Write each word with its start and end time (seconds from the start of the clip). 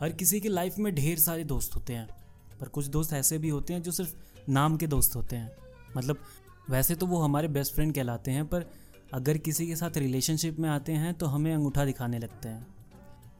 हर 0.00 0.12
किसी 0.12 0.40
की 0.40 0.48
लाइफ 0.48 0.78
में 0.78 0.94
ढेर 0.94 1.18
सारे 1.18 1.44
दोस्त 1.44 1.74
होते 1.74 1.92
हैं, 1.92 2.08
पर 2.60 2.68
कुछ 2.68 2.86
दोस्त 2.86 3.12
ऐसे 3.12 3.38
भी 3.38 3.48
होते 3.48 3.74
हैं 3.74 3.82
जो 3.82 3.90
सिर्फ़ 3.90 4.16
नाम 4.48 4.76
के 4.76 4.86
दोस्त 4.86 5.16
होते 5.16 5.36
हैं। 5.36 5.56
मतलब 5.96 6.16
वैसे 6.70 6.94
तो 6.94 7.06
वो 7.06 7.22
हमारे 7.22 7.48
बेस्ट 7.48 7.74
फ्रेंड 7.74 7.94
कहलाते 7.94 8.30
हैं, 8.30 8.46
पर 8.46 8.66
अगर 9.14 9.38
किसी 9.38 9.66
के 9.66 9.76
साथ 9.76 9.96
रिलेशनशिप 9.96 10.58
में 10.58 10.70
आते 10.70 10.92
हैं 10.92 11.14
तो 11.14 11.26
हमें 11.26 11.54
अंगूठा 11.54 11.84
दिखाने 11.84 12.18
लगते 12.18 12.48
हैं। 12.48 12.66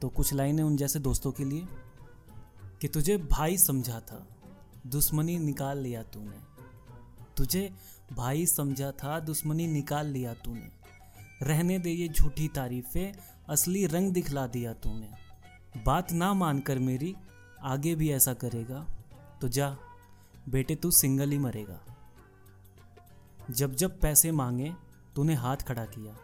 तो 0.01 0.09
कुछ 0.09 0.33
लाइनें 0.33 0.63
उन 0.63 0.77
जैसे 0.77 0.99
दोस्तों 0.99 1.31
के 1.31 1.45
लिए। 1.45 1.67
कि 2.81 2.87
तुझे 2.87 3.17
भाई 3.17 3.57
समझा 3.57 3.99
था, 3.99 4.27
दुश्मनी 4.87 5.39
निकाल 5.39 5.77
लिया 5.77 6.03
तूने। 6.03 6.37
तुझे 7.37 7.73
भाई 8.13 8.45
समझा 8.45 8.91
था, 8.91 9.19
दुश्मनी 9.19 9.67
निकाल 9.67 10.07
लिया 10.07 10.33
तूने। 10.33 10.69
रहने 11.41 11.79
दे 11.79 11.89
ये 11.89 12.07
झूठी 12.07 12.47
तारीफें, 12.47 13.13
असली 13.49 13.85
रंग 13.85 14.11
दिखला 14.11 14.47
दिया 14.47 14.73
तूने। 14.73 15.26
बात 15.85 16.11
ना 16.11 16.33
मानकर 16.33 16.79
मेरी 16.79 17.15
आगे 17.61 17.95
भी 17.95 18.11
ऐसा 18.11 18.33
करेगा 18.33 18.85
तो 19.41 19.47
जा, 19.47 19.77
बेटे 20.49 20.75
तू 20.75 20.91
सिंगल 20.91 21.29
ही 21.29 21.37
मरेगा। 21.37 21.79
जब 23.51 23.75
जब 23.75 23.99
पैसे 23.99 24.31
मांगे, 24.31 24.73
तूने 25.15 25.33
हाथ 25.33 25.57
खड़ा 25.57 25.85
किया। 25.85 26.15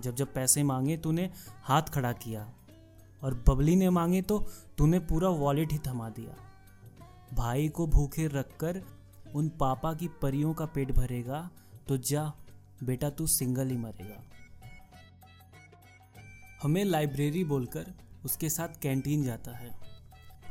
जब 0.00 0.14
जब 0.14 0.34
पैसे 0.34 0.62
मांगे, 0.62 0.96
तूने 0.96 1.30
हाथ 1.62 1.82
खड़ा 1.82 2.12
किया। 2.12 2.52
और 3.22 3.44
बबली 3.48 3.76
ने 3.76 3.90
मांगे 3.90 4.22
तो 4.22 4.38
तूने 4.78 4.98
पूरा 4.98 5.28
वॉलेट 5.28 5.72
ही 5.72 5.78
थमा 5.78 6.08
दिया। 6.08 6.36
भाई 7.34 7.68
को 7.68 7.86
भूखे 7.86 8.26
रखकर 8.26 8.82
उन 9.34 9.48
पापा 9.48 9.94
की 9.94 10.08
परियों 10.22 10.54
का 10.54 10.66
पेट 10.66 10.92
भरेगा 10.92 11.50
तो 11.88 11.96
जा, 11.96 12.32
बेटा 12.82 13.10
तू 13.10 13.26
सिंगल 13.26 13.68
ही 13.68 13.76
मरेगा। 13.76 14.22
हमें 16.62 16.84
लाइब्रेरी 16.84 17.44
बोलकर 17.44 17.92
उसके 18.24 18.48
साथ 18.50 18.80
कैंटीन 18.82 19.24
जाता 19.24 19.56
है। 19.56 19.70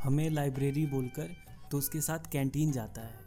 हमें 0.02 0.28
लाइब्रेरी 0.30 0.86
बोलकर 0.86 1.30
तो 1.70 1.78
उसके 1.78 2.00
साथ 2.00 2.30
कैंटीन 2.32 2.72
जाता 2.72 3.02
है। 3.02 3.22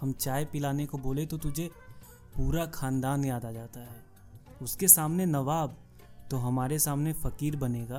हम 0.00 0.12
चाय 0.14 0.44
पिलाने 0.44 0.86
को 0.86 0.98
बोले 0.98 1.26
तो 1.26 1.38
तुझे 1.38 1.70
पूरा 2.36 2.64
खानदान 2.68 3.24
याद 3.24 3.44
आ 3.44 3.50
जाता 3.52 3.80
है। 3.82 4.02
उसके 4.62 4.88
सामने 4.88 5.26
नवाब 5.26 5.76
तो 6.30 6.36
हमारे 6.38 6.78
सामने 6.78 7.12
फ़कीर 7.14 7.56
बनेगा। 7.56 7.98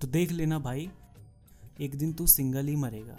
तो 0.00 0.06
देख 0.08 0.30
लेना 0.32 0.58
भाई, 0.58 0.88
एक 1.80 1.96
दिन 1.98 2.12
तू 2.12 2.26
सिंगल 2.26 2.66
ही 2.66 2.76
मरेगा। 2.76 3.18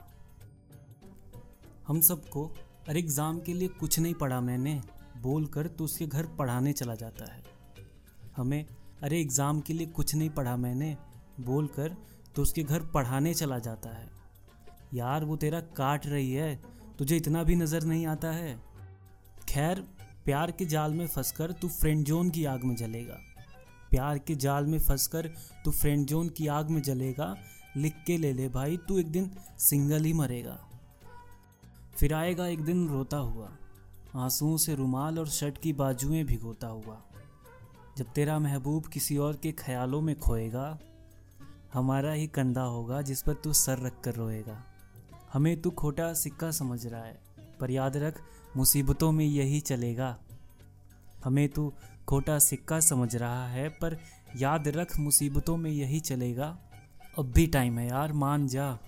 हम 1.88 2.02
सबको 2.02 2.46
अरे 2.88 3.00
एग्ज़ाम 3.00 3.40
के 3.40 3.54
लिए 3.54 3.68
कुछ 3.70 4.00
नहीं 4.00 4.14
पढ़ा 4.14 4.40
मैंने 4.42 4.82
बोल 5.22 5.46
कर 5.46 5.68
तो 5.70 5.84
उसके 5.84 6.06
घर 6.08 6.26
पढ़ाने 6.38 6.74
चला 6.74 6.96
जाता 6.96 7.32
है। 7.34 7.42
हमें 8.38 8.66
अरे 9.04 9.20
एग्ज़ाम 9.22 9.60
के 9.62 9.74
लिए 9.74 9.88
कुछ 9.90 10.14
नहीं 10.16 10.30
पढ़ा 10.30 10.56
मैंने 10.58 10.96
बोल 11.40 11.68
कर 11.68 11.96
तो 12.36 12.42
उसके 12.42 12.64
घर 12.64 12.84
पढ़ाने 12.84 13.34
चला 13.34 13.58
जाता 13.60 13.90
है। 13.90 14.10
यार, 14.94 15.24
वो 15.24 15.36
तेरा 15.36 15.60
काट 15.78 16.06
रही 16.08 16.32
है, 16.34 16.56
तुझे 16.98 17.18
इतना 17.18 17.44
भी 17.44 17.56
नज़र 17.56 17.84
नहीं 17.84 18.06
आता 18.08 18.32
है। 18.32 18.56
खैर, 19.50 19.80
प्यार 20.26 20.52
के 20.52 20.66
जाल 20.66 20.94
में 20.94 21.08
फंसकर 21.08 21.52
तू 21.52 21.68
फ्रेंड 21.70 22.06
जोन 22.06 22.30
की 22.30 22.46
आग 22.46 22.64
में 22.64 22.76
जलेगा। 22.76 23.20
प्यार 23.92 24.18
के 24.18 24.36
जाल 24.36 24.66
में 24.66 24.78
फंसकर 24.80 25.28
तू 25.66 25.72
फ्रेंड 25.72 26.06
जोन 26.08 26.30
की 26.30 26.48
आग 26.48 26.70
में 26.70 26.82
जलेगा। 26.82 27.36
लिख 27.78 27.96
के 28.08 28.18
ले 28.18 28.34
ले 28.34 28.48
भाई, 28.50 28.78
तू 28.78 28.98
एक 29.00 29.12
दिन 29.12 29.30
सिंगल 29.60 30.04
ही 30.04 30.14
मरेगा। 30.14 30.60
फिर 31.98 32.14
आएगा 32.14 32.48
एक 32.48 32.62
दिन 32.62 32.88
रोता 32.90 33.18
हुआ, 33.18 33.50
आंसुओं 34.16 34.58
से 34.58 34.76
रुमाल 34.76 35.20
और 35.20 35.28
शर्ट 35.28 35.58
की 35.58 35.74
बाजुएँ 35.74 36.24
भिगोता 36.24 36.68
हुआ। 36.68 37.02
जब 37.98 38.06
तेरा 38.06 38.40
महबूब 38.40 38.86
किसी 38.86 39.18
और 39.18 39.36
के 39.36 39.52
ख्यालों 39.52 40.02
में 40.02 40.18
खोएगा 40.20 40.80
हमारा 41.74 42.12
ही 42.12 42.28
कंधा 42.28 42.62
होगा 42.62 43.02
जिस 43.02 43.22
पर 43.22 43.34
तू 43.34 43.54
सर 43.54 43.80
रख 43.80 44.02
कर 44.02 44.16
रोएगा। 44.16 44.64
हमें 45.34 45.62
तू 45.62 45.70
खोटा 45.70 46.14
सिक्का 46.14 46.52
समझ 46.52 46.88
रहा 46.88 47.04
है, 47.04 47.22
पर 47.60 47.72
याद 47.72 47.98
रख, 47.98 48.22
मुसीबतों 48.58 49.12
में 49.12 49.26
यही 49.26 49.60
चलेगा। 49.60 50.18
हमें 51.26 51.50
तू 51.50 51.74
खोटा 52.08 52.40
सिक्का 52.40 52.80
समझ 52.80 53.16
रहा 53.16 53.48
है, 53.48 53.70
पर 53.70 53.98
याद 54.36 54.68
रख, 54.68 55.00
मुसीबतों 55.00 55.58
में 55.58 55.72
यही 55.72 56.00
चलेगा। 56.00 56.58
अब 57.20 57.26
भी 57.26 57.48
टाइम 57.48 57.80
है 57.80 57.88
यार, 57.88 58.14
मान 58.14 58.48
जा, 58.48 58.80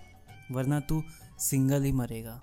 वरना 0.51 0.79
तू 0.79 1.03
सिंगल 1.40 1.84
ही 1.84 1.91
मरेगा। 1.91 2.41